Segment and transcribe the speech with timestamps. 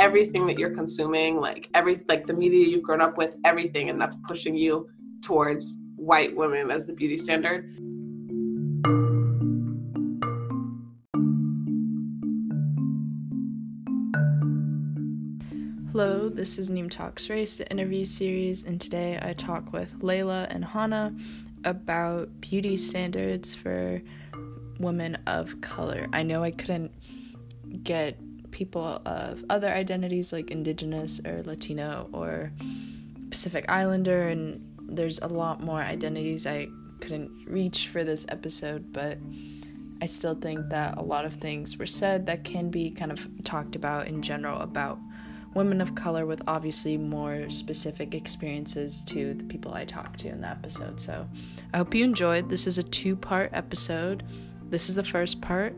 [0.00, 4.00] everything that you're consuming, like every like the media you've grown up with, everything, and
[4.00, 4.88] that's pushing you
[5.22, 7.76] towards white women as the beauty standard.
[15.92, 20.46] Hello, this is Neem Talks Race, the interview series, and today I talk with Layla
[20.48, 21.14] and Hannah
[21.64, 24.00] about beauty standards for
[24.80, 26.08] women of color.
[26.12, 26.92] I know I couldn't
[27.84, 28.16] get
[28.50, 32.52] people of other identities like indigenous or Latino or
[33.30, 36.68] Pacific Islander, and there's a lot more identities I
[37.00, 39.18] couldn't reach for this episode, but
[40.02, 43.28] I still think that a lot of things were said that can be kind of
[43.44, 44.98] talked about in general about
[45.54, 50.40] women of color with obviously more specific experiences to the people I talked to in
[50.40, 51.00] the episode.
[51.00, 51.26] So
[51.74, 52.48] I hope you enjoyed.
[52.48, 54.22] This is a two part episode.
[54.70, 55.74] This is the first part.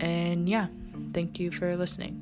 [0.00, 0.66] And yeah,
[1.12, 2.20] thank you for listening.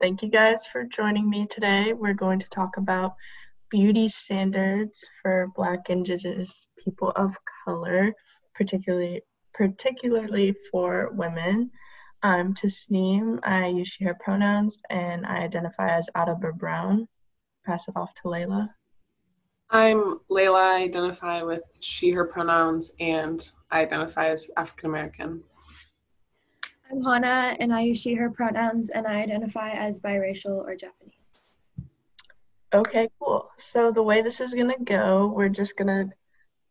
[0.00, 1.92] Thank you guys for joining me today.
[1.92, 3.14] We're going to talk about
[3.70, 8.12] beauty standards for Black Indigenous people of color,
[8.54, 9.22] particularly
[9.54, 11.70] particularly for women.
[12.22, 13.38] I'm Tasneem.
[13.42, 17.06] I use she, her pronouns, and I identify as Adaba Brown.
[17.66, 18.68] Pass it off to Layla.
[19.72, 20.60] I'm Layla.
[20.60, 25.44] I identify with she, her pronouns, and I identify as African American.
[26.90, 31.14] I'm Hannah, and I use she, her pronouns, and I identify as biracial or Japanese.
[32.74, 33.48] Okay, cool.
[33.58, 36.12] So, the way this is going to go, we're just going to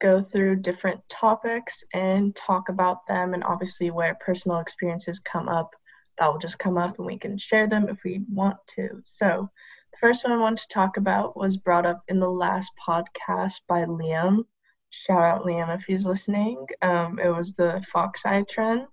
[0.02, 5.74] go through different topics and talk about them, and obviously, where personal experiences come up,
[6.18, 9.02] that will just come up and we can share them if we want to.
[9.06, 12.72] So, the first one I wanted to talk about was brought up in the last
[12.88, 14.46] podcast by Liam.
[14.92, 16.66] Shout out Liam if he's listening.
[16.82, 18.88] Um, it was the fox eye trend.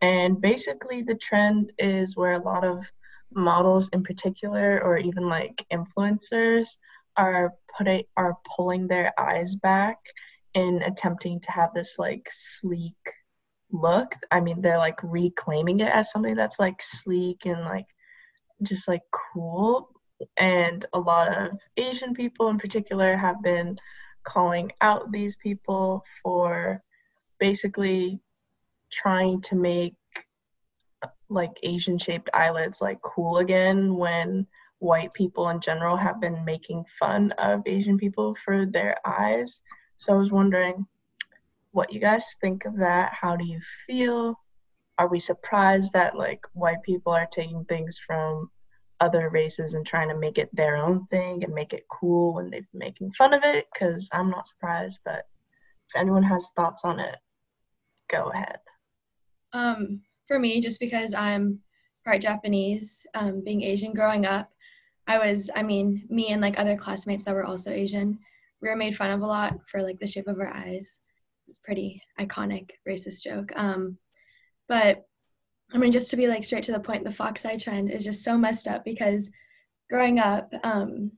[0.00, 2.86] And basically, the trend is where a lot of
[3.32, 6.68] models, in particular, or even like influencers,
[7.16, 9.98] are putting are pulling their eyes back
[10.54, 12.94] in attempting to have this like sleek
[13.72, 14.14] look.
[14.30, 17.86] I mean, they're like reclaiming it as something that's like sleek and like
[18.62, 19.90] just like cool,
[20.36, 23.78] and a lot of Asian people in particular have been
[24.24, 26.82] calling out these people for
[27.38, 28.20] basically
[28.90, 29.94] trying to make
[31.28, 34.46] like Asian shaped eyelids like cool again when
[34.78, 39.60] white people in general have been making fun of Asian people for their eyes.
[39.96, 40.86] So I was wondering
[41.72, 43.12] what you guys think of that.
[43.12, 44.38] How do you feel?
[44.98, 48.50] Are we surprised that like white people are taking things from
[49.00, 52.50] other races and trying to make it their own thing and make it cool when
[52.50, 54.98] they've been making fun of it because I'm not surprised.
[55.04, 55.26] But
[55.88, 57.16] if anyone has thoughts on it,
[58.08, 58.58] go ahead.
[59.52, 61.60] Um, for me, just because I'm
[62.04, 64.50] part Japanese, um, being Asian growing up,
[65.06, 68.18] I was, I mean, me and like other classmates that were also Asian,
[68.60, 70.98] we were made fun of a lot for like the shape of our eyes.
[71.46, 73.52] It's pretty iconic racist joke.
[73.54, 73.98] Um,
[74.68, 75.06] but
[75.72, 78.04] I mean, just to be like straight to the point, the fox eye trend is
[78.04, 79.30] just so messed up because
[79.90, 81.10] growing up, um,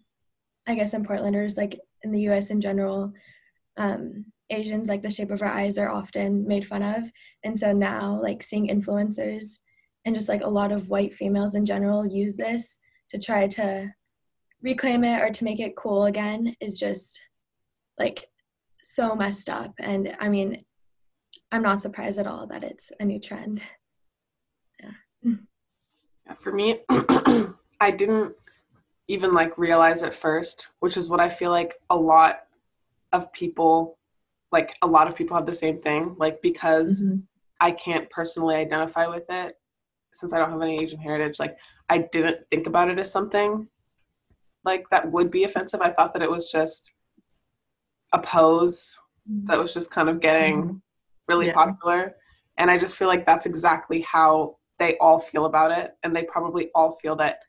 [0.67, 3.13] I guess in Portlanders, like in the US in general,
[3.77, 7.05] um, Asians, like the shape of our eyes, are often made fun of.
[7.45, 9.59] And so now, like seeing influencers
[10.05, 12.79] and just like a lot of white females in general use this
[13.11, 13.93] to try to
[14.63, 17.21] reclaim it or to make it cool again is just
[17.99, 18.27] like
[18.83, 19.73] so messed up.
[19.79, 20.65] And I mean,
[21.53, 23.61] I'm not surprised at all that it's a new trend.
[26.41, 26.81] For me,
[27.81, 28.35] I didn't
[29.09, 32.41] even like realize at first, which is what I feel like a lot
[33.13, 33.99] of people
[34.53, 37.19] like a lot of people have the same thing like because mm-hmm.
[37.61, 39.55] i can't personally identify with it
[40.13, 41.57] since i don't have any asian heritage like
[41.89, 43.67] i didn't think about it as something
[44.65, 46.93] like that would be offensive i thought that it was just
[48.13, 48.99] a pose
[49.31, 49.47] mm-hmm.
[49.47, 50.77] that was just kind of getting mm-hmm.
[51.29, 51.55] really yeah.
[51.55, 52.15] popular
[52.59, 56.23] and i just feel like that's exactly how they all feel about it and they
[56.25, 57.41] probably all feel that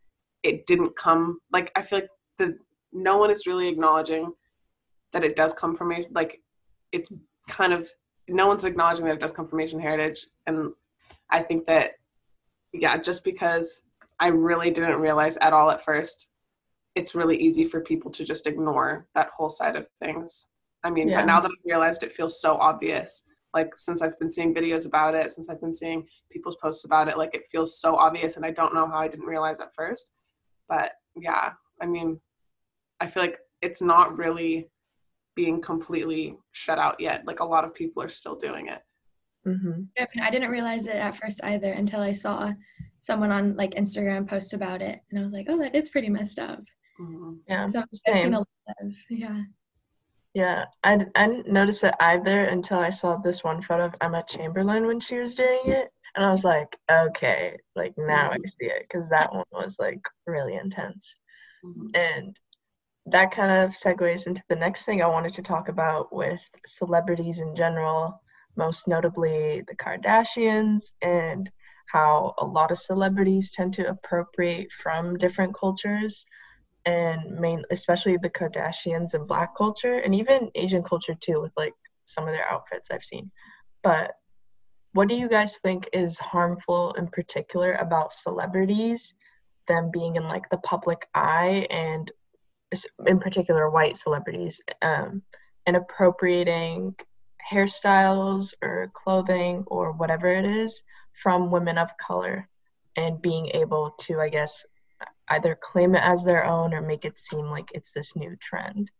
[0.43, 2.57] it didn't come like i feel like the
[2.91, 4.31] no one is really acknowledging
[5.13, 6.07] that it does come from me.
[6.11, 6.41] like
[6.91, 7.11] it's
[7.47, 7.89] kind of
[8.27, 10.71] no one's acknowledging that it does come from Asian heritage, and
[11.31, 11.93] I think that
[12.73, 13.81] yeah, just because
[14.19, 16.29] I really didn't realize at all at first,
[16.95, 20.47] it's really easy for people to just ignore that whole side of things.
[20.83, 21.21] I mean, yeah.
[21.21, 23.23] but now that I've realized it feels so obvious.
[23.53, 27.07] Like since I've been seeing videos about it, since I've been seeing people's posts about
[27.07, 29.73] it, like it feels so obvious and I don't know how I didn't realize at
[29.75, 30.11] first.
[30.67, 31.51] But yeah,
[31.81, 32.19] I mean,
[32.99, 34.69] I feel like it's not really
[35.35, 37.25] being completely shut out yet.
[37.25, 38.81] Like a lot of people are still doing it.
[39.47, 40.21] Mm-hmm.
[40.21, 42.51] I didn't realize it at first either until I saw
[42.99, 46.09] someone on like Instagram post about it, and I was like, "Oh, that is pretty
[46.09, 46.61] messed up."
[46.99, 47.33] Mm-hmm.
[47.47, 48.47] Yeah, so I've seen a lot
[48.81, 49.43] of yeah.
[50.39, 54.23] Yeah, I, I didn't notice it either until I saw this one photo of Emma
[54.25, 55.91] Chamberlain when she was doing it.
[56.15, 58.45] And I was like, okay, like now I mm-hmm.
[58.57, 61.13] see it because that one was like really intense.
[61.65, 61.87] Mm-hmm.
[61.93, 62.39] And
[63.07, 67.39] that kind of segues into the next thing I wanted to talk about with celebrities
[67.39, 68.21] in general,
[68.55, 71.51] most notably the Kardashians, and
[71.87, 76.25] how a lot of celebrities tend to appropriate from different cultures
[76.89, 81.73] and main especially the Kardashians and black culture and even Asian culture too with like
[82.05, 83.29] some of their outfits I've seen.
[83.83, 84.13] But
[84.93, 89.13] what do you guys think is harmful in particular about celebrities
[89.67, 92.11] them being in like the public eye and
[93.05, 95.21] in particular white celebrities um,
[95.67, 96.95] and appropriating
[97.51, 100.81] hairstyles or clothing or whatever it is
[101.21, 102.47] from women of color
[102.95, 104.65] and being able to i guess
[105.29, 108.91] either claim it as their own or make it seem like it's this new trend.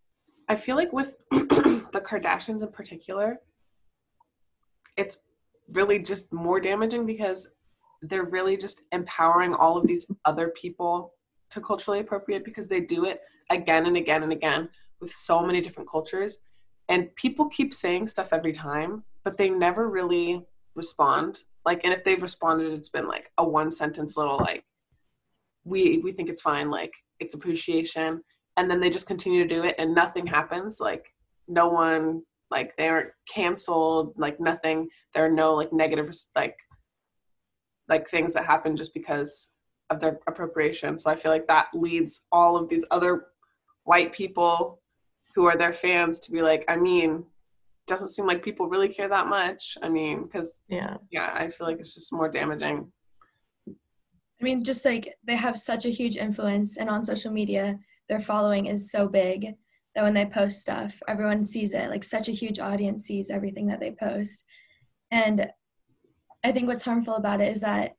[0.47, 3.39] I feel like with the kardashians in particular
[4.99, 5.17] it's
[5.71, 7.47] really just more damaging because
[8.01, 11.13] they're really just empowering all of these other people
[11.51, 14.69] to culturally appropriate because they do it again and again and again
[15.01, 16.39] with so many different cultures.
[16.89, 21.43] And people keep saying stuff every time but they never really respond.
[21.65, 24.63] Like and if they've responded it's been like a one sentence little like
[25.63, 28.21] we we think it's fine like it's appreciation.
[28.57, 30.79] And then they just continue to do it and nothing happens.
[30.79, 31.05] Like
[31.47, 34.89] no one like they aren't canceled like nothing.
[35.13, 36.55] There are no like negative like
[37.87, 39.49] like things that happen just because
[39.89, 40.97] of their appropriation.
[40.97, 43.27] So i feel like that leads all of these other
[43.83, 44.81] white people
[45.35, 47.23] who are their fans to be like i mean
[47.87, 49.75] doesn't seem like people really care that much.
[49.81, 50.97] I mean because yeah.
[51.11, 52.91] yeah i feel like it's just more damaging
[54.39, 57.77] i mean just like they have such a huge influence and on social media
[58.07, 59.55] their following is so big
[59.95, 61.89] that when they post stuff, everyone sees it.
[61.89, 64.43] Like such a huge audience sees everything that they post.
[65.11, 65.47] And
[66.43, 67.95] I think what's harmful about it is that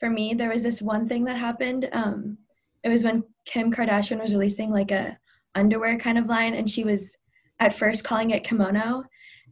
[0.00, 1.88] for me, there was this one thing that happened.
[1.92, 2.38] Um,
[2.82, 5.16] it was when Kim Kardashian was releasing like a
[5.54, 7.16] underwear kind of line, and she was
[7.60, 9.04] at first calling it kimono,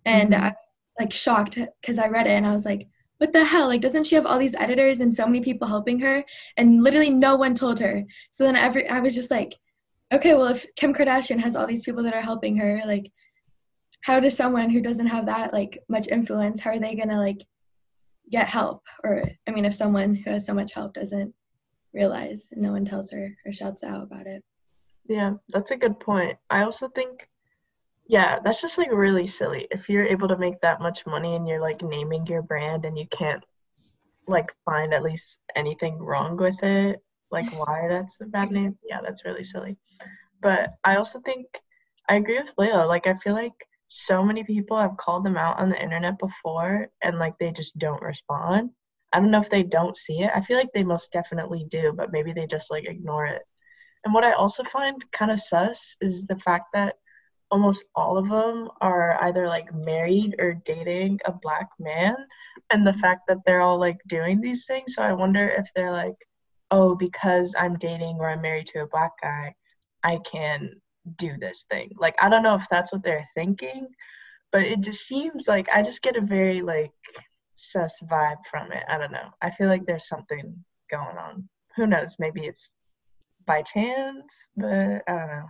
[0.05, 0.45] and mm-hmm.
[0.45, 0.55] I
[0.99, 2.89] like shocked because I read it and I was like,
[3.25, 3.69] what the hell?
[3.69, 6.23] Like, doesn't she have all these editors and so many people helping her?
[6.59, 8.05] And literally no one told her.
[8.31, 9.55] So then every I was just like,
[10.13, 13.11] okay, well, if Kim Kardashian has all these people that are helping her, like,
[14.03, 17.39] how does someone who doesn't have that like much influence, how are they gonna like
[18.31, 18.83] get help?
[19.03, 21.33] Or I mean, if someone who has so much help doesn't
[21.95, 24.45] realize, and no one tells her or shouts out about it.
[25.09, 26.37] Yeah, that's a good point.
[26.51, 27.27] I also think,
[28.07, 29.67] yeah, that's just like really silly.
[29.71, 32.99] If you're able to make that much money and you're like naming your brand and
[32.99, 33.43] you can't
[34.27, 38.79] like find at least anything wrong with it like why that's a bad name.
[38.89, 39.77] Yeah, that's really silly.
[40.41, 41.47] But I also think
[42.09, 42.87] I agree with Layla.
[42.89, 43.53] Like I feel like
[43.89, 47.79] so many people have called them out on the internet before and like they just
[47.79, 48.71] don't respond.
[49.13, 50.33] I don't know if they don't see it.
[50.35, 53.43] I feel like they most definitely do, but maybe they just like ignore it.
[54.05, 56.97] And what I also find kind of sus is the fact that
[57.55, 62.17] almost all of them are either like married or dating a black man
[62.71, 64.95] and the fact that they're all like doing these things.
[64.95, 66.17] So I wonder if they're like
[66.75, 69.55] oh, because I'm dating or I'm married to a black guy,
[70.03, 70.71] I can
[71.17, 71.91] do this thing.
[71.97, 73.87] Like, I don't know if that's what they're thinking,
[74.51, 76.91] but it just seems like I just get a very, like,
[77.55, 78.83] sus vibe from it.
[78.89, 79.31] I don't know.
[79.41, 81.49] I feel like there's something going on.
[81.77, 82.17] Who knows?
[82.19, 82.71] Maybe it's
[83.47, 85.49] by chance, but I don't know.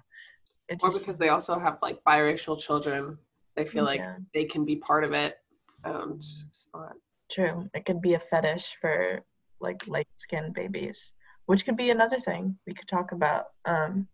[0.83, 3.19] Or because they also have, like, biracial children.
[3.57, 4.17] They feel like yeah.
[4.33, 5.39] they can be part of it.
[5.85, 6.95] Um, it's not.
[7.31, 7.69] True.
[7.75, 9.23] It could be a fetish for
[9.61, 11.13] like light skinned babies,
[11.47, 13.47] which could be another thing we could talk about.
[13.65, 14.07] Um,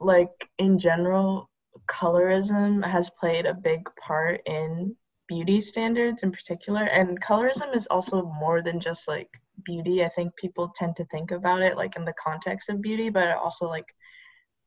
[0.00, 1.50] like in general,
[1.88, 4.94] colorism has played a big part in
[5.28, 9.30] beauty standards in particular, and colorism is also more than just like
[9.64, 10.04] beauty.
[10.04, 13.28] I think people tend to think about it like in the context of beauty, but
[13.28, 13.86] it also like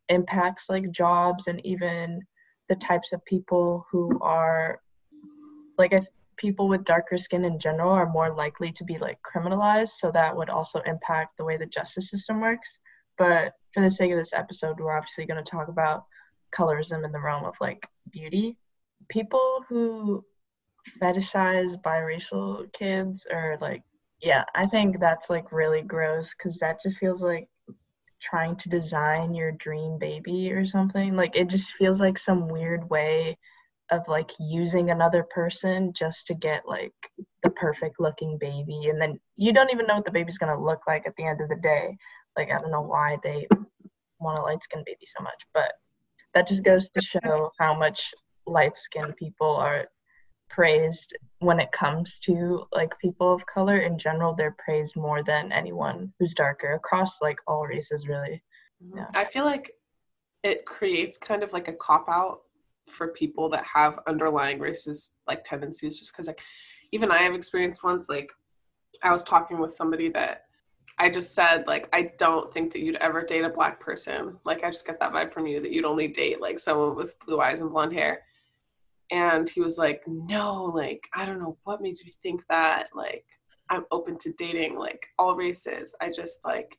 [0.10, 2.22] impacts like jobs and even
[2.68, 4.80] the types of people who are
[5.78, 6.02] like I,
[6.38, 10.36] people with darker skin in general are more likely to be like criminalized so that
[10.36, 12.78] would also impact the way the justice system works.
[13.18, 16.06] But for the sake of this episode we're obviously going to talk about
[16.56, 18.58] colorism in the realm of like beauty.
[19.10, 20.24] People who
[21.02, 23.84] fetishize biracial kids or like
[24.22, 27.48] yeah i think that's like really gross because that just feels like
[28.22, 31.16] trying to design your dream baby or something.
[31.16, 33.38] Like it just feels like some weird way
[33.92, 36.94] of like using another person just to get like
[37.44, 40.64] the perfect looking baby and then you don't even know what the baby's going to
[40.64, 41.98] look like at the end of the day.
[42.38, 43.48] Like I don't know why they
[44.20, 45.74] want a light skinned baby so much, but
[46.34, 48.14] that just goes to show how much
[48.46, 49.88] light skinned people are
[50.50, 55.52] praised when it comes to like people of color in general they're praised more than
[55.52, 58.42] anyone who's darker across like all races really
[58.84, 58.98] mm-hmm.
[58.98, 59.08] yeah.
[59.16, 59.72] i feel like
[60.44, 62.42] it creates kind of like a cop out
[62.88, 66.40] for people that have underlying racist like tendencies just because like
[66.92, 68.30] even i have experienced once like
[69.04, 70.46] i was talking with somebody that
[70.98, 74.64] i just said like i don't think that you'd ever date a black person like
[74.64, 77.40] i just get that vibe from you that you'd only date like someone with blue
[77.40, 78.24] eyes and blonde hair
[79.12, 83.26] and he was like no like i don't know what made you think that like
[83.70, 85.96] i'm open to dating like all races.
[86.02, 86.78] I just like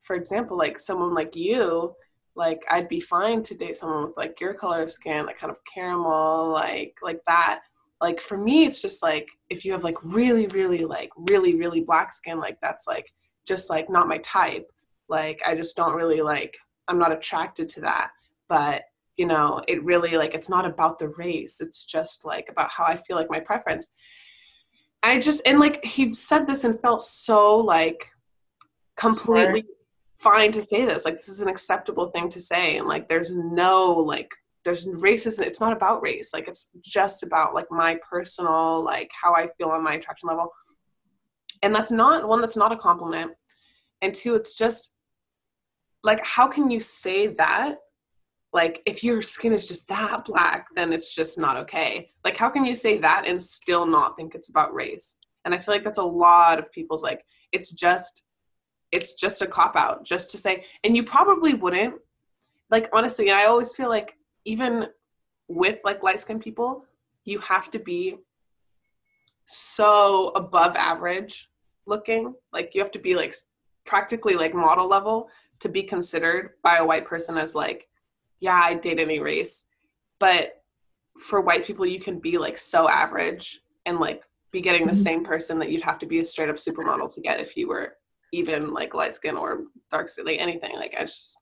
[0.00, 1.94] for example like someone like you
[2.36, 5.50] like i'd be fine to date someone with like your color of skin like kind
[5.50, 7.60] of caramel like like that.
[8.00, 11.80] Like for me it's just like if you have like really really like really really
[11.80, 13.12] black skin like that's like
[13.46, 14.70] just like not my type.
[15.08, 16.56] Like i just don't really like
[16.88, 18.10] i'm not attracted to that.
[18.48, 18.82] But
[19.16, 22.84] you know it really like it's not about the race it's just like about how
[22.84, 23.88] i feel like my preference.
[25.04, 28.08] I just and like he said this and felt so like
[28.96, 29.64] completely
[30.18, 33.34] fine to say this like this is an acceptable thing to say and like there's
[33.34, 34.30] no like
[34.64, 39.34] there's racism it's not about race like it's just about like my personal like how
[39.34, 40.50] i feel on my attraction level.
[41.62, 43.32] And that's not one that's not a compliment
[44.00, 44.92] and two it's just
[46.02, 47.76] like how can you say that
[48.54, 52.10] like if your skin is just that black then it's just not okay.
[52.24, 55.16] Like how can you say that and still not think it's about race?
[55.44, 58.22] And i feel like that's a lot of people's like it's just
[58.92, 61.94] it's just a cop out just to say and you probably wouldn't.
[62.70, 64.86] Like honestly i always feel like even
[65.48, 66.84] with like light skinned people
[67.24, 68.16] you have to be
[69.44, 71.48] so above average
[71.86, 72.34] looking.
[72.52, 73.34] Like you have to be like
[73.84, 75.28] practically like model level
[75.60, 77.86] to be considered by a white person as like
[78.40, 79.64] yeah, I'd date any race.
[80.20, 80.62] But
[81.18, 84.22] for white people, you can be like so average and like
[84.52, 85.02] be getting the mm-hmm.
[85.02, 87.68] same person that you'd have to be a straight up supermodel to get if you
[87.68, 87.94] were
[88.32, 90.74] even like light skin or dark skin, like anything.
[90.76, 91.38] Like I just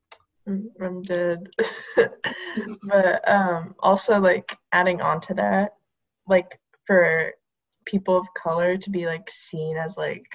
[0.48, 1.48] mm, I'm dead.
[2.82, 5.74] but um also like adding on to that,
[6.26, 6.48] like
[6.86, 7.32] for
[7.84, 10.26] people of color to be like seen as like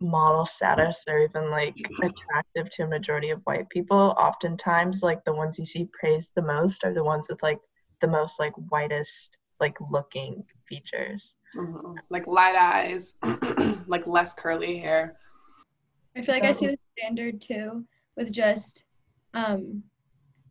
[0.00, 5.32] model status or even like attractive to a majority of white people oftentimes like the
[5.32, 7.58] ones you see praised the most are the ones with like
[8.00, 11.34] the most like whitest like looking features.
[11.56, 11.94] Mm-hmm.
[12.10, 13.14] like light eyes
[13.86, 15.16] like less curly hair.
[16.14, 17.84] I feel like i see the standard too
[18.16, 18.82] with just
[19.34, 19.82] um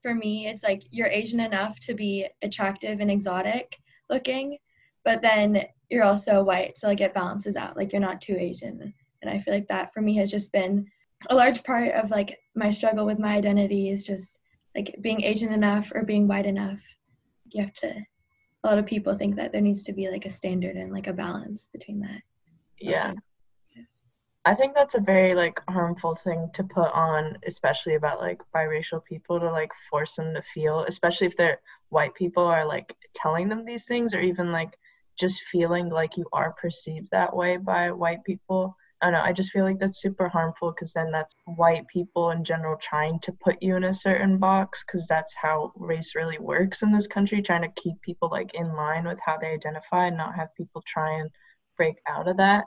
[0.02, 3.78] for me it's like you're asian enough to be attractive and exotic
[4.10, 4.58] looking
[5.04, 8.94] but then you're also white so like it balances out like you're not too asian
[9.26, 10.86] and i feel like that for me has just been
[11.30, 14.38] a large part of like my struggle with my identity is just
[14.76, 16.80] like being asian enough or being white enough.
[17.52, 18.06] You have to
[18.66, 21.06] a lot of people think that there needs to be like a standard and like
[21.06, 22.22] a balance between that.
[22.80, 23.14] Yeah.
[24.44, 29.04] I think that's a very like harmful thing to put on, especially about like biracial
[29.04, 33.50] people to like force them to feel, especially if they're white people are like telling
[33.50, 34.78] them these things or even like
[35.18, 38.76] just feeling like you are perceived that way by white people.
[39.02, 39.22] I don't know.
[39.22, 43.20] I just feel like that's super harmful because then that's white people in general trying
[43.20, 47.08] to put you in a certain box because that's how race really works in this
[47.08, 50.56] country, trying to keep people like in line with how they identify and not have
[50.56, 51.30] people try and
[51.78, 52.66] break out of that.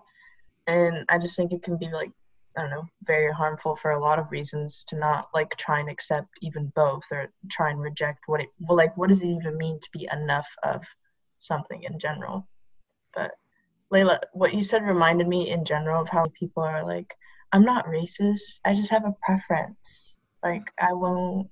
[0.66, 2.11] And I just think it can be like,
[2.56, 5.88] I don't know, very harmful for a lot of reasons to not like try and
[5.88, 9.56] accept even both or try and reject what it, well, like, what does it even
[9.56, 10.85] mean to be enough of
[11.38, 12.47] something in general?
[13.14, 13.30] But
[13.92, 17.14] Layla, what you said reminded me in general of how people are like,
[17.52, 18.61] I'm not racist.
[18.64, 20.16] I just have a preference.
[20.42, 21.49] Like, I won't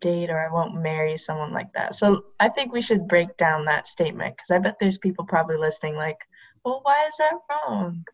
[0.00, 1.94] date or I won't marry someone like that.
[1.94, 5.56] So I think we should break down that statement because I bet there's people probably
[5.56, 6.18] listening like,
[6.64, 8.04] well, why is that wrong?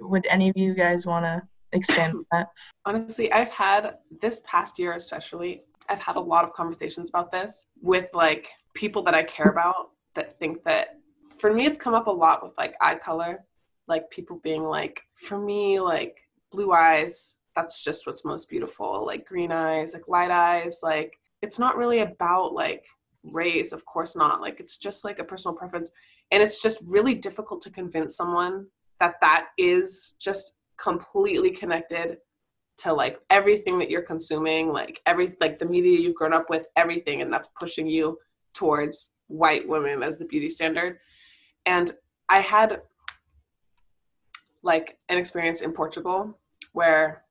[0.00, 2.48] Would any of you guys want to expand on that?
[2.84, 7.64] Honestly, I've had this past year, especially, I've had a lot of conversations about this
[7.80, 10.99] with like people that I care about that think that
[11.40, 13.44] for me, it's come up a lot with like eye color,
[13.88, 16.18] like people being like, for me, like
[16.52, 19.04] blue eyes, that's just what's most beautiful.
[19.06, 22.84] Like green eyes, like light eyes, like it's not really about like
[23.24, 24.40] race, of course not.
[24.40, 25.90] Like it's just like a personal preference.
[26.30, 28.66] And it's just really difficult to convince someone
[29.00, 32.18] that that is just completely connected
[32.78, 36.66] to like everything that you're consuming, like every like the media you've grown up with,
[36.76, 38.18] everything, and that's pushing you
[38.54, 40.98] towards white women as the beauty standard.
[41.66, 41.92] And
[42.28, 42.82] I had
[44.62, 46.38] like an experience in Portugal
[46.72, 47.24] where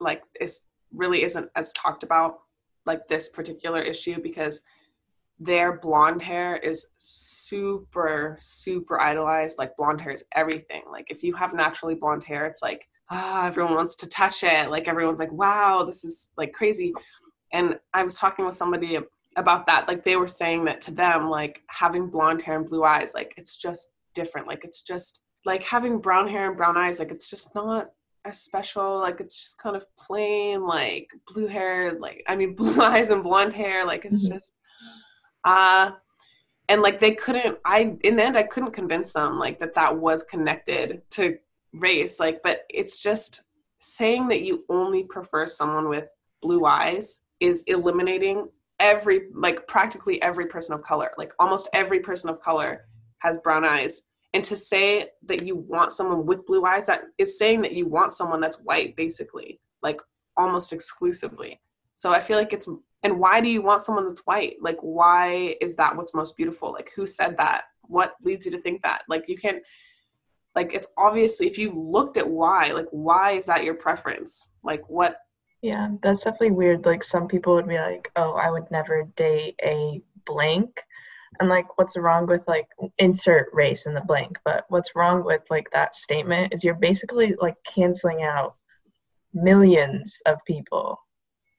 [0.00, 0.50] like it
[0.94, 2.40] really isn't as talked about
[2.84, 4.62] like this particular issue because
[5.38, 9.58] their blonde hair is super super idolized.
[9.58, 10.82] Like blonde hair is everything.
[10.90, 14.70] Like if you have naturally blonde hair it's like ah everyone wants to touch it.
[14.70, 16.92] Like everyone's like wow this is like crazy.
[17.52, 18.98] And i was talking with somebody
[19.36, 22.84] about that like they were saying that to them like having blonde hair and blue
[22.84, 26.98] eyes like it's just different like it's just like having brown hair and brown eyes
[26.98, 27.90] like it's just not
[28.24, 32.80] as special like it's just kind of plain like blue hair like i mean blue
[32.80, 34.34] eyes and blonde hair like it's mm-hmm.
[34.34, 34.52] just
[35.44, 35.90] uh
[36.68, 39.96] and like they couldn't i in the end i couldn't convince them like that that
[39.96, 41.38] was connected to
[41.74, 43.42] race like but it's just
[43.80, 46.08] saying that you only prefer someone with
[46.42, 48.48] blue eyes is eliminating
[48.78, 52.86] every like practically every person of color like almost every person of color
[53.18, 54.02] has brown eyes.
[54.34, 57.86] And to say that you want someone with blue eyes that is saying that you
[57.86, 60.00] want someone that's white basically like
[60.36, 61.60] almost exclusively.
[61.96, 62.68] So i feel like it's
[63.02, 64.56] and why do you want someone that's white?
[64.60, 66.72] Like why is that what's most beautiful?
[66.72, 67.62] Like who said that?
[67.82, 69.02] What leads you to think that?
[69.08, 69.60] Like you can
[70.54, 74.50] like it's obviously if you looked at why like why is that your preference?
[74.62, 75.18] Like what
[75.62, 79.58] yeah that's definitely weird like some people would be like oh i would never date
[79.62, 80.80] a blank
[81.40, 85.42] and like what's wrong with like insert race in the blank but what's wrong with
[85.50, 88.56] like that statement is you're basically like canceling out
[89.34, 90.98] millions of people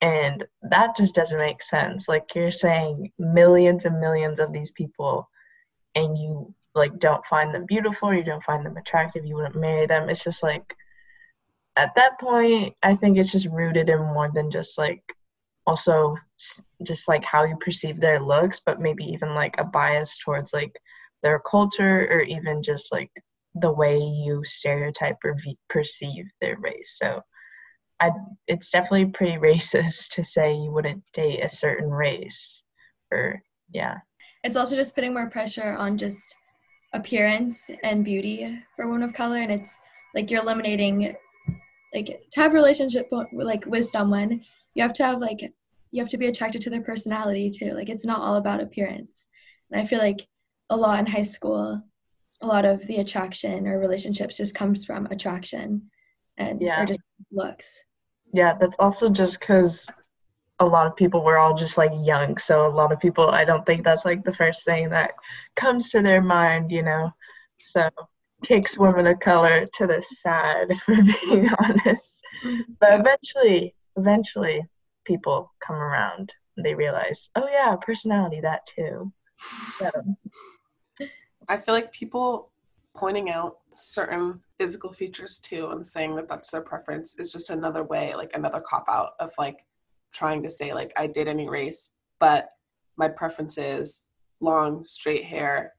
[0.01, 2.08] and that just doesn't make sense.
[2.08, 5.30] Like you're saying millions and millions of these people
[5.96, 9.88] and you like don't find them beautiful, you don't find them attractive, you wouldn't marry
[9.88, 10.10] them.
[10.10, 10.75] It's just like
[11.77, 15.03] at that point, I think it's just rooted in more than just like
[15.65, 16.15] also
[16.84, 20.75] just like how you perceive their looks, but maybe even like a bias towards like
[21.24, 23.12] their culture or even just like
[23.55, 26.98] the way you stereotype or v- perceive their race.
[26.98, 27.22] So
[28.00, 28.11] I,
[28.48, 32.63] it's definitely pretty racist to say you wouldn't date a certain race
[33.11, 33.98] or yeah
[34.44, 36.35] it's also just putting more pressure on just
[36.94, 39.77] appearance and beauty for women of color and it's
[40.13, 41.16] like you're eliminating
[41.94, 44.42] like to have a relationship like with someone
[44.74, 45.42] you have to have like
[45.92, 49.28] you have to be attracted to their personality too like it's not all about appearance
[49.72, 50.28] and i feel like
[50.70, 51.82] a lot in high school
[52.42, 55.82] a lot of the attraction or relationships just comes from attraction
[56.38, 56.84] and yeah.
[56.84, 57.00] or just
[57.32, 57.84] looks
[58.34, 59.88] yeah, that's also just because
[60.60, 62.38] a lot of people were all just like young.
[62.38, 65.12] So a lot of people, I don't think that's like the first thing that
[65.56, 67.12] comes to their mind, you know.
[67.62, 67.90] So
[68.44, 72.22] takes women of color to the side, for being honest.
[72.80, 74.62] But eventually, eventually,
[75.06, 79.12] people come around and they realize, oh yeah, personality, that too.
[79.80, 79.90] So.
[81.50, 82.52] I feel like people
[82.96, 87.84] pointing out certain physical features too and saying that that's their preference is just another
[87.84, 89.60] way like another cop out of like
[90.12, 92.50] trying to say like i did any race but
[92.98, 94.02] my preference is
[94.42, 95.74] long straight hair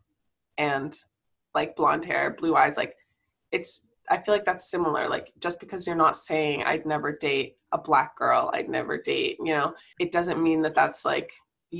[0.59, 0.97] and
[1.59, 2.95] like blonde hair blue eyes like
[3.53, 7.57] it's i feel like that's similar like just because you're not saying i'd never date
[7.73, 11.31] a black girl i'd never date you know it doesn't mean that that's like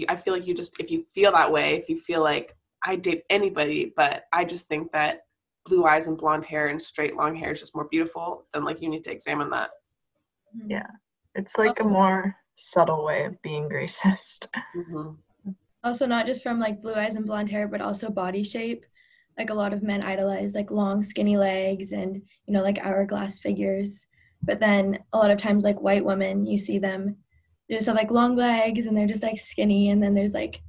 [0.09, 2.95] i feel like you just if you feel that way if you feel like i
[2.95, 5.21] date anybody but i just think that
[5.69, 8.81] blue eyes and blonde hair and straight long hair is just more beautiful, then like
[8.81, 9.71] you need to examine that.
[10.57, 10.71] Mm-hmm.
[10.71, 10.87] Yeah.
[11.35, 14.49] It's like a more subtle way of being racist.
[14.77, 15.11] Mm-hmm.
[15.85, 18.85] Also, not just from like blue eyes and blonde hair, but also body shape.
[19.39, 23.39] Like a lot of men idolize like long, skinny legs and, you know, like hourglass
[23.39, 24.07] figures.
[24.43, 27.17] But then a lot of times, like white women, you see them,
[27.69, 29.91] they just have like long legs and they're just like skinny.
[29.91, 30.61] And then there's like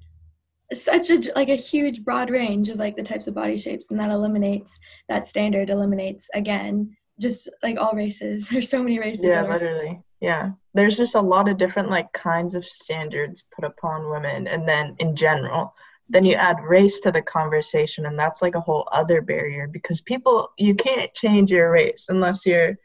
[0.74, 4.00] such a like a huge broad range of like the types of body shapes and
[4.00, 4.78] that eliminates
[5.08, 10.52] that standard eliminates again just like all races there's so many races yeah literally yeah
[10.74, 14.96] there's just a lot of different like kinds of standards put upon women and then
[15.00, 15.74] in general
[16.10, 20.02] then you add race to the conversation and that's like a whole other barrier because
[20.02, 22.76] people you can't change your race unless you're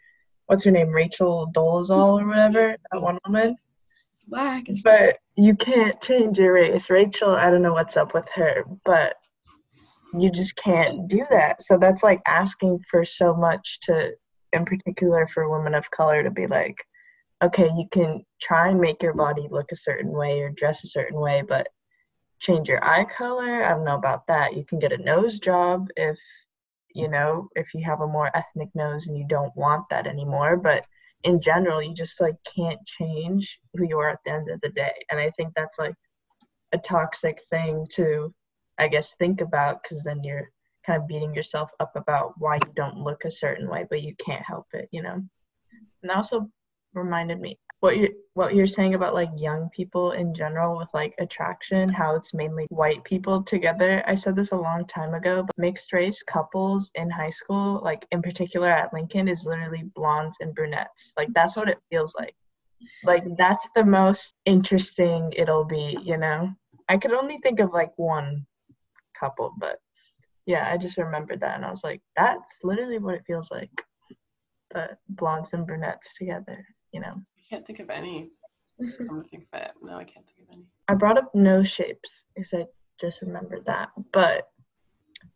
[0.46, 3.56] what's her name rachel dolezal or whatever that one woman
[4.28, 4.66] black.
[4.82, 6.90] But you can't change your race.
[6.90, 9.16] Rachel, I don't know what's up with her, but
[10.14, 11.62] you just can't do that.
[11.62, 14.12] So that's like asking for so much to,
[14.52, 16.76] in particular for women of color, to be like,
[17.42, 20.88] okay, you can try and make your body look a certain way or dress a
[20.88, 21.66] certain way, but
[22.44, 23.64] change your eye color.
[23.64, 24.54] I don't know about that.
[24.54, 26.18] You can get a nose job if,
[26.94, 30.56] you know, if you have a more ethnic nose and you don't want that anymore,
[30.56, 30.84] but
[31.22, 34.68] in general, you just like can't change who you are at the end of the
[34.68, 34.92] day.
[35.10, 35.94] And I think that's like
[36.72, 38.34] a toxic thing to,
[38.78, 40.50] I guess, think about because then you're
[40.84, 44.14] kind of beating yourself up about why you don't look a certain way, but you
[44.16, 45.22] can't help it, you know?
[46.02, 46.50] And also
[46.92, 51.14] reminded me what you're what you're saying about like young people in general with like
[51.18, 54.02] attraction how it's mainly white people together.
[54.06, 58.06] I said this a long time ago but mixed race couples in high school like
[58.10, 61.12] in particular at lincoln is literally blondes and brunettes.
[61.18, 62.34] Like that's what it feels like.
[63.04, 66.54] Like that's the most interesting it'll be you know?
[66.88, 68.46] I could only think of like one
[69.20, 69.78] couple but
[70.46, 73.70] yeah i just remembered that and i was like that's literally what it feels like.
[74.70, 77.16] But blondes and brunettes together you know.
[77.48, 78.30] Can't think of any.
[78.80, 79.70] I'm gonna think of it.
[79.82, 80.64] No, I can't think of any.
[80.88, 82.66] I brought up nose shapes because I
[83.00, 83.90] just remembered that.
[84.12, 84.48] But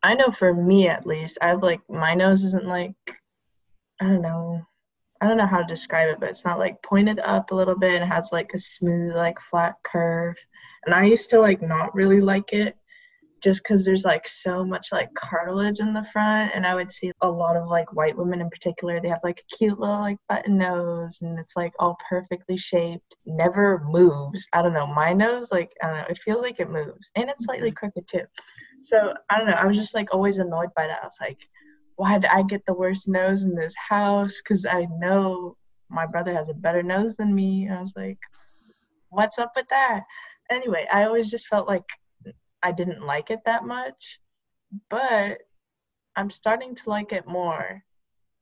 [0.03, 2.93] I know for me at least, I have like my nose isn't like
[4.01, 4.61] I don't know.
[5.21, 7.77] I don't know how to describe it, but it's not like pointed up a little
[7.77, 8.01] bit.
[8.01, 10.37] It has like a smooth, like flat curve.
[10.85, 12.77] And I used to like not really like it
[13.41, 17.11] just because there's like so much like cartilage in the front and i would see
[17.21, 20.17] a lot of like white women in particular they have like a cute little like
[20.27, 24.47] button nose and it's like all perfectly shaped never moves.
[24.53, 27.29] I don't know my nose like i don't know it feels like it moves and
[27.29, 27.75] it's slightly mm-hmm.
[27.75, 28.25] crooked too.
[28.81, 31.01] So i don't know i was just like always annoyed by that.
[31.01, 31.37] I was like
[31.95, 34.35] why did i get the worst nose in this house?
[34.43, 35.55] Because i know
[35.89, 38.19] my brother has a better nose than me i was like
[39.09, 40.01] what's up with that?
[40.49, 41.85] Anyway i always just felt like
[42.63, 44.19] I didn't like it that much,
[44.89, 45.39] but
[46.15, 47.83] I'm starting to like it more.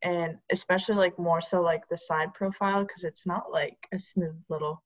[0.03, 4.35] And especially like more so like the side profile because it's not like a smooth
[4.47, 4.83] little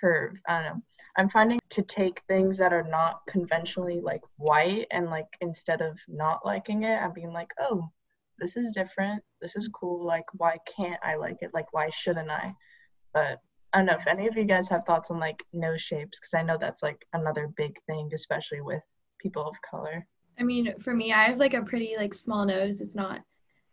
[0.00, 0.34] curve.
[0.46, 0.82] I don't know.
[1.16, 5.98] I'm finding to take things that are not conventionally like white and like instead of
[6.08, 7.88] not liking it, I'm being like, oh,
[8.38, 9.22] this is different.
[9.40, 10.04] This is cool.
[10.04, 11.54] Like, why can't I like it?
[11.54, 12.54] Like, why shouldn't I?
[13.12, 13.40] But
[13.74, 16.34] I don't know if any of you guys have thoughts on like nose shapes because
[16.34, 18.82] I know that's like another big thing, especially with
[19.18, 20.06] people of color.
[20.38, 22.80] I mean, for me, I have like a pretty like small nose.
[22.80, 23.20] It's not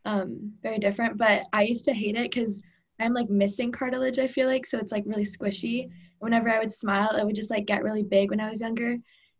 [0.06, 2.60] um, very different, but I used to hate it because
[3.00, 4.18] I'm like missing cartilage.
[4.18, 5.90] I feel like so it's like really squishy.
[6.18, 8.98] Whenever I would smile, it would just like get really big when I was younger.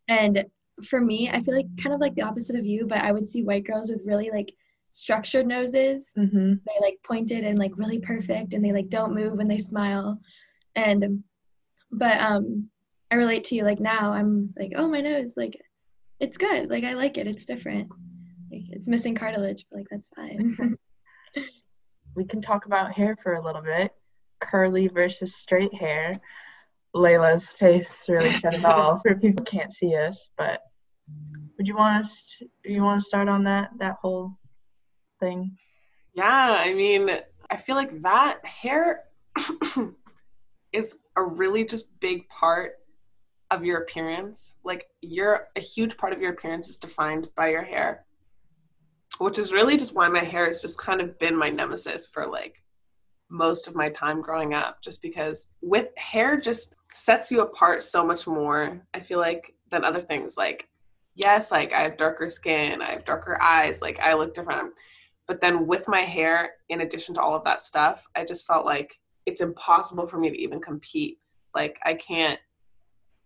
[0.08, 0.46] And
[0.88, 3.28] for me, I feel like kind of like the opposite of you, but I would
[3.28, 4.54] see white girls with really like
[4.92, 6.12] structured noses.
[6.18, 6.54] Mm-hmm.
[6.66, 10.20] They're like pointed and like really perfect, and they like don't move when they smile
[10.76, 11.24] and
[11.92, 12.70] but um
[13.12, 15.60] i relate to you like now i'm like oh my nose like
[16.20, 17.90] it's good like i like it it's different.
[18.52, 20.78] Like, it's missing cartilage but like that's fine.
[22.14, 23.94] We can talk about hair for a little bit.
[24.42, 26.14] Curly versus straight hair.
[26.94, 30.62] Layla's face really said it all for people who can't see us but
[31.58, 34.38] would you want us to, do you want to start on that that whole
[35.20, 35.58] thing?
[36.14, 37.10] Yeah i mean
[37.50, 39.04] i feel like that hair
[40.74, 42.74] is a really just big part
[43.50, 44.54] of your appearance.
[44.64, 48.06] Like you're a huge part of your appearance is defined by your hair.
[49.20, 52.26] Which is really just why my hair has just kind of been my nemesis for
[52.26, 52.56] like
[53.32, 58.06] most of my time growing up just because with hair just sets you apart so
[58.06, 60.68] much more i feel like than other things like
[61.16, 64.74] yes like i have darker skin i have darker eyes like i look different
[65.28, 68.66] but then with my hair in addition to all of that stuff i just felt
[68.66, 71.20] like it's impossible for me to even compete.
[71.54, 72.40] Like I can't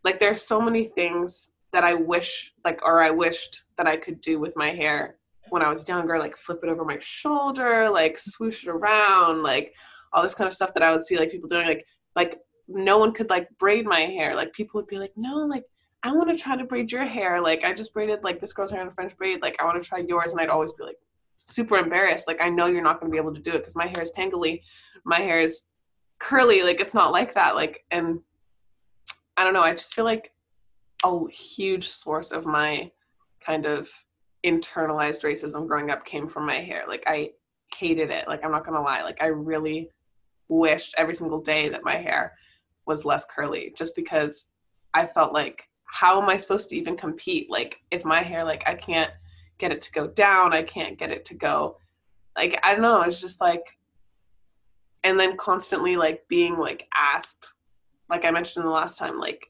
[0.03, 4.21] like there's so many things that I wish like or I wished that I could
[4.21, 5.17] do with my hair
[5.49, 9.73] when I was younger, like flip it over my shoulder, like swoosh it around, like
[10.13, 12.97] all this kind of stuff that I would see like people doing like like no
[12.97, 14.36] one could like braid my hair.
[14.36, 15.65] Like people would be like, "No, like
[16.03, 17.41] I want to try to braid your hair.
[17.41, 19.41] Like I just braided like this girl's hair in a French braid.
[19.41, 20.97] Like I want to try yours." And I'd always be like
[21.43, 22.27] super embarrassed.
[22.27, 24.01] Like I know you're not going to be able to do it because my hair
[24.01, 24.62] is tangly.
[25.03, 25.62] My hair is
[26.19, 28.19] curly like it's not like that like and
[29.38, 30.32] i don't know i just feel like
[31.04, 32.89] a huge source of my
[33.45, 33.89] kind of
[34.45, 37.30] internalized racism growing up came from my hair like i
[37.78, 39.89] hated it like i'm not gonna lie like i really
[40.47, 42.34] wished every single day that my hair
[42.86, 44.45] was less curly just because
[44.93, 47.49] i felt like how am i supposed to even compete?
[47.49, 49.12] Like if my hair like i can't
[49.58, 51.78] get it to go down i can't get it to go
[52.38, 53.63] like i don't know it's just like
[55.05, 57.53] and then constantly like being like asked
[58.09, 59.45] like i mentioned the last time like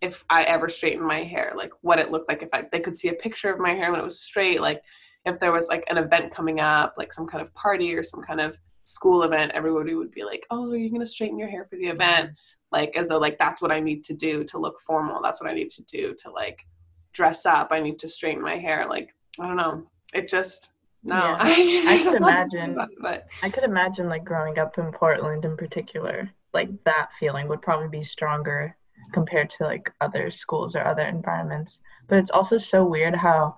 [0.00, 2.96] if i ever straightened my hair like what it looked like if I, they could
[2.96, 4.82] see a picture of my hair when it was straight like
[5.26, 8.22] if there was like an event coming up like some kind of party or some
[8.22, 11.48] kind of school event everybody would be like oh are you going to straighten your
[11.48, 12.30] hair for the event
[12.72, 15.20] like as though like that's what i need to do to look formal.
[15.22, 16.66] That's what i need to do to like
[17.12, 17.68] dress up.
[17.72, 18.86] I need to straighten my hair.
[18.88, 19.86] Like i don't know.
[20.14, 21.16] It just no.
[21.16, 21.36] Yeah.
[21.40, 22.78] I, I could a lot to say imagine.
[22.78, 27.48] it, but I could imagine like growing up in Portland in particular, like that feeling
[27.48, 28.76] would probably be stronger
[29.12, 31.80] compared to like other schools or other environments.
[32.08, 33.56] But it's also so weird how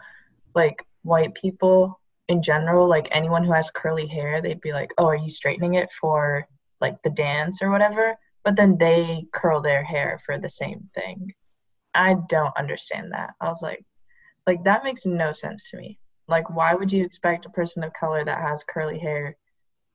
[0.55, 5.07] like white people in general, like anyone who has curly hair, they'd be like, "Oh,
[5.07, 6.47] are you straightening it for
[6.81, 11.35] like the dance or whatever?" But then they curl their hair for the same thing.
[11.95, 13.35] I don't understand that.
[13.41, 13.85] I was like
[14.47, 15.99] like that makes no sense to me.
[16.33, 19.37] Like why would you expect a person of color that has curly hair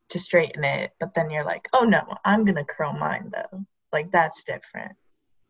[0.10, 4.12] to straighten it, but then you're like, "Oh no, I'm to curl mine though." Like
[4.12, 4.94] that's different.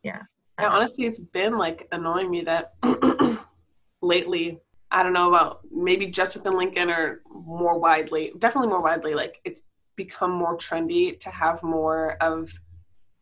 [0.02, 0.22] Yeah.
[0.58, 2.74] Yeah, honestly, it's been like annoying me that
[4.02, 9.14] lately, I don't know about maybe just within Lincoln or more widely, definitely more widely,
[9.14, 9.60] like it's
[9.98, 12.50] become more trendy to have more of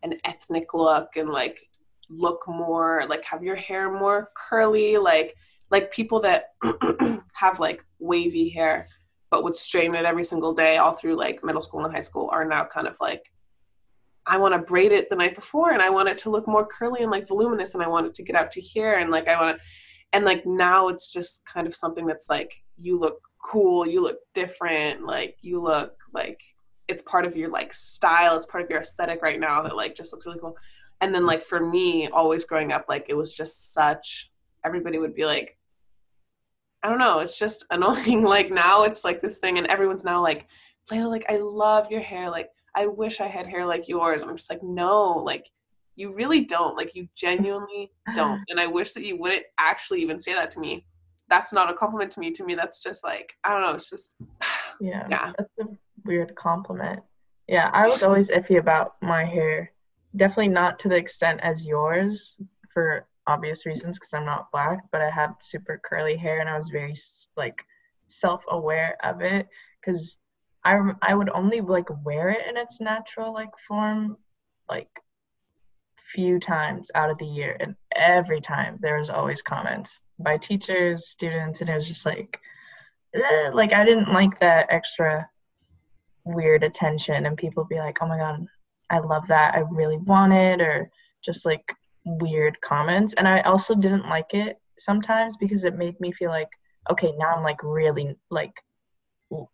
[0.03, 1.67] an ethnic look and like
[2.09, 5.35] look more like have your hair more curly like
[5.75, 6.53] like people that
[7.33, 8.87] have like wavy hair
[9.29, 12.29] but would straighten it every single day all through like middle school and high school
[12.31, 13.29] are now kind of like
[14.25, 16.65] I want to braid it the night before and I want it to look more
[16.65, 19.27] curly and like voluminous and I want it to get out to here and like
[19.27, 19.63] I want to
[20.13, 24.19] and like now it's just kind of something that's like you look cool, you look
[24.33, 26.39] different, like you look like
[26.87, 29.93] it's part of your like style, it's part of your aesthetic right now that like
[29.93, 30.55] just looks really cool.
[31.01, 34.31] And then like for me, always growing up, like it was just such
[34.65, 35.57] everybody would be like
[36.85, 38.23] I don't know, it's just annoying.
[38.23, 40.47] like now it's like this thing and everyone's now like,
[40.91, 44.21] Layla, like I love your hair, like I wish I had hair like yours.
[44.21, 45.49] I'm just like, no, like
[45.95, 46.75] you really don't.
[46.75, 48.43] Like you genuinely don't.
[48.49, 50.85] And I wish that you wouldn't actually even say that to me.
[51.27, 52.31] That's not a compliment to me.
[52.31, 54.15] To me, that's just like, I don't know, it's just
[54.79, 55.07] Yeah.
[55.09, 55.31] Yeah.
[55.37, 55.65] That's a
[56.03, 57.01] weird compliment.
[57.47, 59.71] Yeah, I was always iffy about my hair.
[60.15, 62.35] Definitely not to the extent as yours
[62.73, 66.57] for obvious reasons because I'm not black, but I had super curly hair and I
[66.57, 66.93] was very
[67.35, 67.63] like
[68.07, 69.47] self-aware of it
[69.83, 70.19] cuz
[70.63, 74.17] I I would only like wear it in its natural like form
[74.69, 74.89] like
[76.13, 81.07] few times out of the year and every time there was always comments by teachers,
[81.07, 82.39] students and it was just like
[83.53, 85.29] like I didn't like that extra
[86.25, 88.45] weird attention and people be like, "Oh my god,
[88.89, 89.55] I love that.
[89.55, 90.89] I really want it," or
[91.23, 91.73] just like
[92.05, 93.13] weird comments.
[93.13, 96.49] And I also didn't like it sometimes because it made me feel like,
[96.89, 98.53] okay, now I'm like really like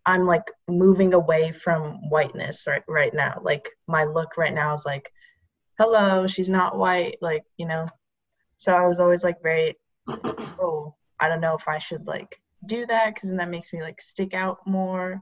[0.06, 3.42] I'm like moving away from whiteness right right now.
[3.42, 5.10] Like my look right now is like,
[5.78, 7.88] hello, she's not white, like, you know.
[8.58, 12.86] So I was always like very oh, I don't know if I should like do
[12.88, 15.22] that because then that makes me like stick out more,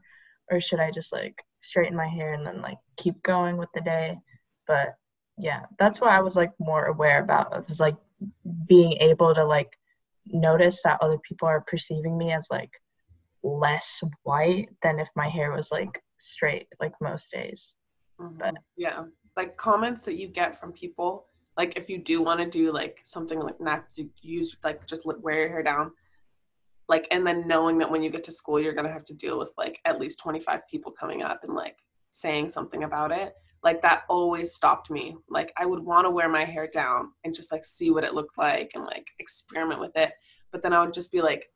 [0.52, 3.82] or should I just like straighten my hair and then like keep going with the
[3.82, 4.18] day?
[4.68, 4.96] But
[5.40, 7.56] yeah, that's what I was like more aware about.
[7.56, 7.96] It was like
[8.68, 9.72] being able to like
[10.28, 12.72] notice that other people are perceiving me as like
[13.42, 17.76] less white than if my hair was like straight like most days.
[18.20, 18.38] Mm-hmm.
[18.38, 19.04] But- yeah,
[19.38, 23.00] like comments that you get from people, like if you do want to do like
[23.06, 25.92] something like not to use like just wear your hair down,
[26.90, 29.40] like and then knowing that when you get to school you're gonna have to deal
[29.40, 31.78] with like at least 25 people coming up and like
[32.12, 35.16] saying something about it like that always stopped me.
[35.30, 38.14] Like i would want to wear my hair down and just like see what it
[38.14, 40.12] looked like and like experiment with it.
[40.52, 41.50] But then i would just be like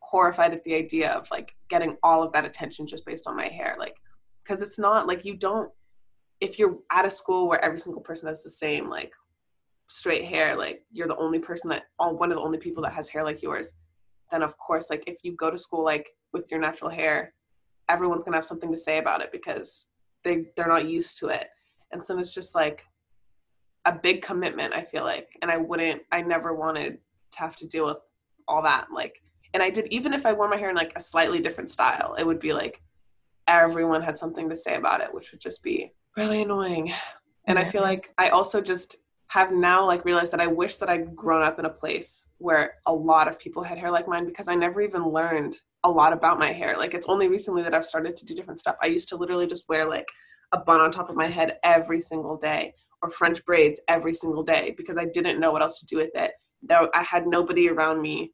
[0.00, 3.48] horrified at the idea of like getting all of that attention just based on my
[3.48, 3.76] hair.
[3.78, 3.96] Like
[4.42, 5.70] because it's not like you don't
[6.40, 9.12] if you're at a school where every single person has the same like
[9.88, 12.92] straight hair like you're the only person that all one of the only people that
[12.92, 13.74] has hair like yours
[14.30, 17.34] then of course like if you go to school like with your natural hair
[17.88, 19.86] everyone's gonna have something to say about it because
[20.24, 21.48] they they're not used to it.
[21.92, 22.84] And so it's just like
[23.86, 25.28] a big commitment i feel like.
[25.42, 26.98] And i wouldn't i never wanted
[27.32, 27.98] to have to deal with
[28.48, 29.22] all that like
[29.54, 32.14] and i did even if i wore my hair in like a slightly different style
[32.18, 32.82] it would be like
[33.46, 36.92] everyone had something to say about it which would just be really annoying.
[37.46, 38.98] And i feel like i also just
[39.30, 42.74] have now like realized that I wish that I'd grown up in a place where
[42.86, 46.12] a lot of people had hair like mine because I never even learned a lot
[46.12, 46.76] about my hair.
[46.76, 48.74] Like it's only recently that I've started to do different stuff.
[48.82, 50.08] I used to literally just wear like
[50.50, 54.42] a bun on top of my head every single day or French braids every single
[54.42, 56.32] day because I didn't know what else to do with it.
[56.60, 58.32] Though I had nobody around me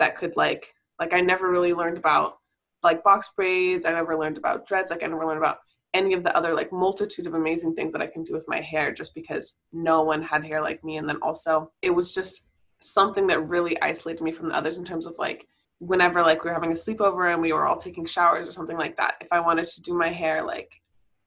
[0.00, 2.38] that could like like I never really learned about
[2.82, 3.84] like box braids.
[3.84, 4.90] I never learned about dreads.
[4.90, 5.58] Like I never learned about
[5.96, 8.60] any of the other like multitude of amazing things that I can do with my
[8.60, 10.98] hair just because no one had hair like me.
[10.98, 12.46] And then also it was just
[12.80, 15.46] something that really isolated me from the others in terms of like
[15.78, 18.76] whenever like we were having a sleepover and we were all taking showers or something
[18.76, 19.14] like that.
[19.20, 20.70] If I wanted to do my hair, like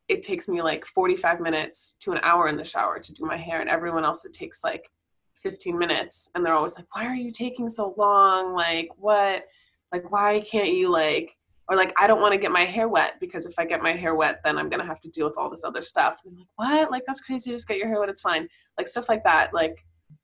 [0.08, 3.38] it takes me like 45 minutes to an hour in the shower to do my
[3.38, 4.90] hair and everyone else it takes like
[5.42, 9.46] 15 minutes and they're always like why are you taking so long like what
[9.94, 11.32] like why can't you like
[11.70, 13.94] or like I don't want to get my hair wet because if I get my
[13.94, 16.22] hair wet, then I'm gonna have to deal with all this other stuff.
[16.26, 16.92] And I'm like, what?
[16.92, 17.52] Like that's crazy.
[17.52, 18.10] Just get your hair wet.
[18.10, 18.48] It's fine.
[18.78, 19.54] Like stuff like that.
[19.54, 19.78] Like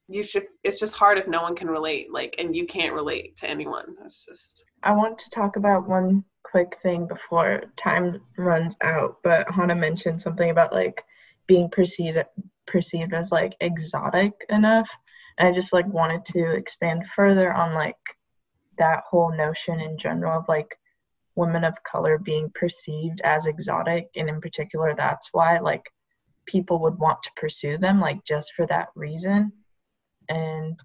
[0.08, 0.46] you should.
[0.64, 2.12] It's just hard if no one can relate.
[2.12, 3.96] Like, and you can't relate to anyone.
[4.04, 4.66] It's just.
[4.84, 9.18] I want to talk about one quick thing before time runs out.
[9.24, 11.04] But Hannah mentioned something about like
[11.48, 12.18] being perceived
[12.66, 14.90] perceived as like exotic enough,
[15.38, 17.98] and I just like wanted to expand further on like
[18.78, 20.78] that whole notion in general of like
[21.36, 25.84] women of color being perceived as exotic and in particular that's why like
[26.46, 29.52] people would want to pursue them like just for that reason.
[30.30, 30.80] And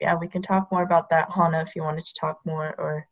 [0.00, 3.06] yeah we can talk more about that hannah if you wanted to talk more or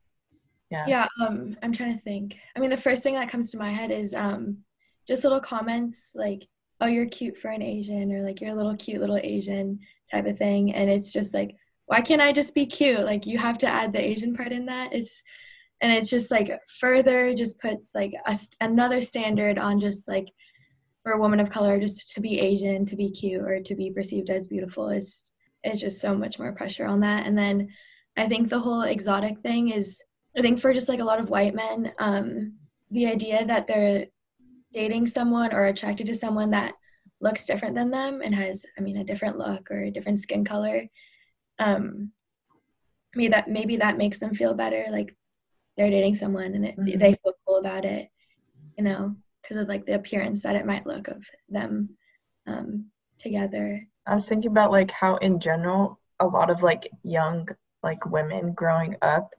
[0.70, 0.84] yeah.
[0.86, 2.36] Yeah um i'm trying to think.
[2.56, 4.58] I mean the first thing that comes to my head is um
[5.06, 6.46] just little comments like
[6.80, 9.78] oh you're cute for an asian or like you're a little cute little asian
[10.10, 10.74] type of thing.
[10.74, 11.54] And it's just like
[11.86, 13.00] why can't i just be cute?
[13.00, 14.92] Like you have to add the asian part in that.
[14.92, 15.22] It's
[15.80, 20.26] and it's just like further just puts like a, another standard on just like
[21.02, 23.90] for a woman of color just to be asian to be cute or to be
[23.90, 25.32] perceived as beautiful is
[25.64, 27.26] it's just so much more pressure on that.
[27.26, 27.68] And then
[28.16, 30.02] i think the whole exotic thing is
[30.36, 32.54] i think for just like a lot of white men um
[32.90, 34.06] the idea that they're
[34.72, 36.74] dating someone or attracted to someone that
[37.20, 40.44] looks different than them and has i mean a different look or a different skin
[40.44, 40.82] color
[41.58, 42.12] um
[43.14, 44.86] maybe that maybe that makes them feel better.
[44.90, 45.16] Like
[45.78, 46.98] they're dating someone and it, mm-hmm.
[46.98, 48.10] they feel cool about it,
[48.76, 51.90] you know, because of like the appearance that it might look of them
[52.46, 52.86] um,
[53.20, 53.86] together.
[54.06, 57.48] I was thinking about like how in general a lot of like young
[57.84, 59.30] like women growing up,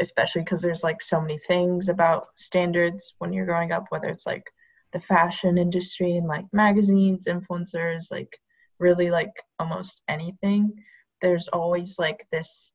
[0.00, 4.26] especially because there's like so many things about standards when you're growing up, whether it's
[4.26, 4.44] like
[4.92, 8.38] the fashion industry and like magazines, influencers, like
[8.78, 10.72] really like almost anything.
[11.20, 12.71] There's always like this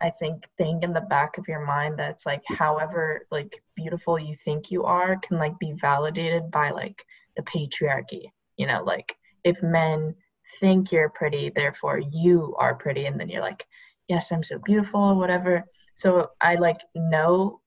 [0.00, 4.36] I think thing in the back of your mind that's like however like beautiful you
[4.44, 7.02] think you are can like be validated by like
[7.36, 8.30] the patriarchy.
[8.56, 10.14] You know, like if men
[10.60, 13.64] think you're pretty, therefore you are pretty and then you're like,
[14.08, 15.64] Yes, I'm so beautiful, or whatever.
[15.94, 17.60] So I like know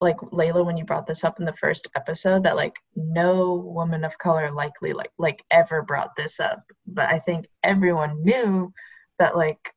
[0.00, 4.04] like Layla when you brought this up in the first episode that like no woman
[4.04, 6.62] of color likely like like ever brought this up.
[6.86, 8.72] But I think everyone knew
[9.18, 9.72] that like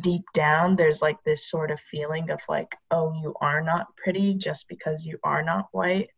[0.00, 4.32] deep down there's like this sort of feeling of like oh you are not pretty
[4.34, 6.08] just because you are not white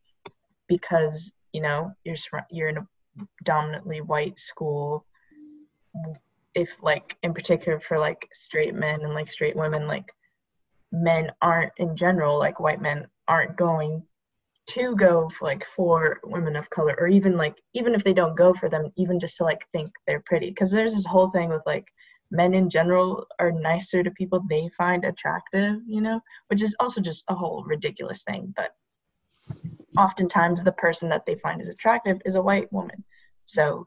[0.69, 2.17] because you know you're
[2.51, 2.87] you're in a
[3.45, 5.05] dominantly white school.
[6.55, 10.07] If like in particular for like straight men and like straight women like
[10.93, 14.03] men aren't in general like white men aren't going
[14.67, 18.37] to go for like for women of color or even like even if they don't
[18.37, 20.49] go for them even just to like think they're pretty.
[20.49, 21.87] Because there's this whole thing with like
[22.35, 27.01] men in general are nicer to people they find attractive, you know, which is also
[27.01, 28.53] just a whole ridiculous thing.
[28.57, 28.73] But
[29.97, 33.05] oftentimes the person that they find is attractive is a white woman.
[33.45, 33.87] So,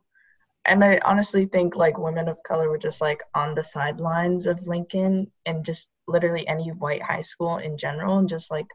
[0.66, 4.68] and I honestly think like women of color were just like on the sidelines of
[4.68, 8.68] Lincoln and just literally any white high school in general and just like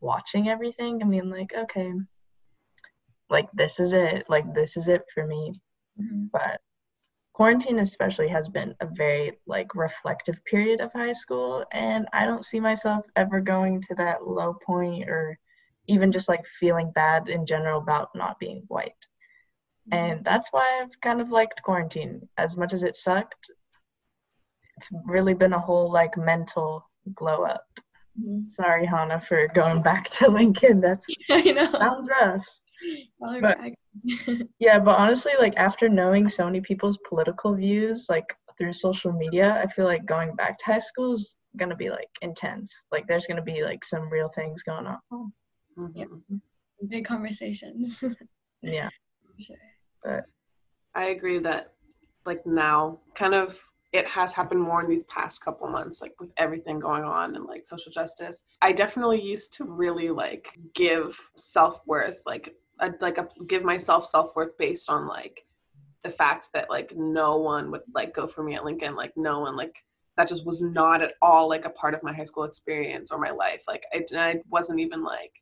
[0.00, 1.02] watching everything.
[1.02, 1.92] I mean, like, okay,
[3.28, 4.28] like this is it.
[4.28, 5.60] Like, this is it for me.
[6.00, 6.26] Mm-hmm.
[6.32, 6.60] But
[7.38, 12.44] quarantine especially has been a very like reflective period of high school and i don't
[12.44, 15.38] see myself ever going to that low point or
[15.86, 19.06] even just like feeling bad in general about not being white.
[19.92, 22.28] And that's why i've kind of liked quarantine.
[22.36, 23.52] As much as it sucked
[24.76, 27.68] it's really been a whole like mental glow up.
[28.20, 28.48] Mm-hmm.
[28.48, 30.80] sorry hannah for going back to lincoln.
[30.80, 31.70] That's I know.
[31.70, 32.46] sounds rough
[33.40, 33.58] but,
[34.58, 39.60] yeah, but honestly, like after knowing so many people's political views, like through social media,
[39.62, 42.72] I feel like going back to high school is gonna be like intense.
[42.92, 44.98] Like there's gonna be like some real things going on.
[45.12, 45.86] Mm-hmm.
[45.94, 46.06] Yeah,
[46.88, 47.98] big conversations.
[48.62, 48.88] yeah,
[49.38, 49.56] sure.
[50.04, 50.24] But
[50.94, 51.72] I agree that
[52.26, 53.58] like now, kind of
[53.92, 57.46] it has happened more in these past couple months like with everything going on and
[57.46, 63.28] like social justice i definitely used to really like give self-worth like a, like a
[63.46, 65.44] give myself self-worth based on like
[66.02, 69.40] the fact that like no one would like go for me at lincoln like no
[69.40, 69.74] one like
[70.16, 73.18] that just was not at all like a part of my high school experience or
[73.18, 75.32] my life like i, I wasn't even like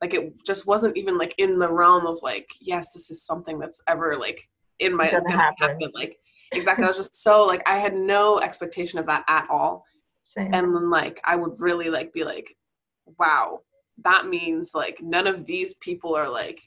[0.00, 3.58] like it just wasn't even like in the realm of like yes this is something
[3.58, 4.48] that's ever like
[4.80, 5.68] in my gonna happen.
[5.70, 5.90] happen.
[5.94, 6.18] like
[6.52, 9.84] exactly i was just so like i had no expectation of that at all
[10.22, 10.52] Same.
[10.52, 12.56] and then like i would really like be like
[13.18, 13.60] wow
[14.04, 16.60] that means like none of these people are like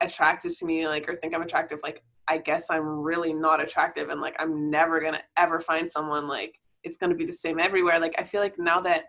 [0.00, 4.08] attracted to me like or think i'm attractive like i guess i'm really not attractive
[4.08, 8.00] and like i'm never gonna ever find someone like it's gonna be the same everywhere
[8.00, 9.04] like i feel like now that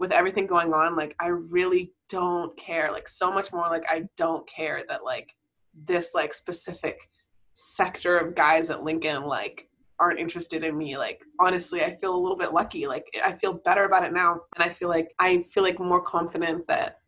[0.00, 2.90] with everything going on, like I really don't care.
[2.90, 5.28] Like so much more like I don't care that like
[5.86, 6.98] this like specific
[7.54, 9.68] sector of guys at Lincoln like
[10.00, 13.52] aren't interested in me like honestly i feel a little bit lucky like i feel
[13.52, 14.40] better about it now.
[14.56, 16.98] And i feel like i feel like more confident that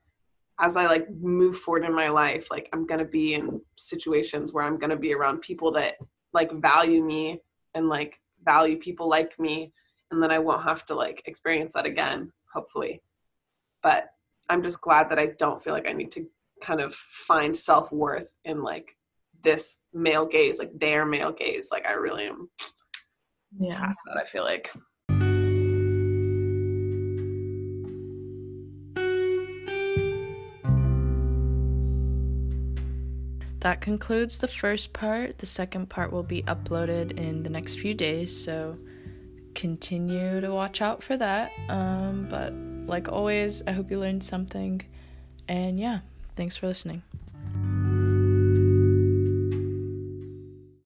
[0.60, 4.64] as i like move forward in my life like i'm gonna be in situations where
[4.64, 5.96] i'm gonna be around people that
[6.32, 7.40] like value me
[7.74, 9.72] and like value people like me.
[10.10, 13.02] And then i won't have to like experience that again hopefully.
[13.82, 14.10] But
[14.50, 16.26] i'm just glad that i don't feel like i need to
[16.60, 18.96] kind of find self-worth in like
[19.42, 21.68] this male gaze like their male gaze.
[21.72, 22.50] Like i really am
[23.58, 24.70] yeah past that i feel like
[33.62, 35.38] That concludes the first part.
[35.38, 38.76] The second part will be uploaded in the next few days, so
[39.54, 41.52] continue to watch out for that.
[41.68, 42.52] Um, but
[42.88, 44.82] like always, I hope you learned something.
[45.46, 46.00] And yeah,
[46.34, 47.04] thanks for listening.